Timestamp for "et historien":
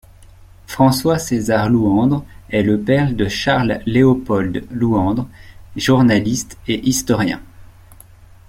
6.67-7.39